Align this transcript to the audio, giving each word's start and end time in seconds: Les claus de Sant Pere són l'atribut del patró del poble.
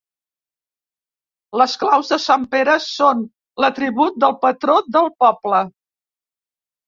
Les 1.61 1.73
claus 1.83 2.07
de 2.13 2.17
Sant 2.23 2.47
Pere 2.55 2.77
són 2.85 3.21
l'atribut 3.65 4.17
del 4.23 4.35
patró 4.47 4.79
del 4.97 5.11
poble. 5.25 5.61